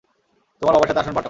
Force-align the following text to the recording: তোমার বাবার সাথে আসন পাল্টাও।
তোমার 0.61 0.73
বাবার 0.73 0.87
সাথে 0.87 0.99
আসন 0.99 1.13
পাল্টাও। 1.13 1.19